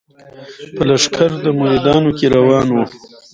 په 0.75 0.81
لښکر 0.89 1.29
د 1.43 1.45
مریدانو 1.59 2.09
کي 2.17 2.25
روان 2.35 2.67
وو 2.71 2.83